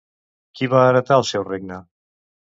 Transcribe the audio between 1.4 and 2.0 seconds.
regne?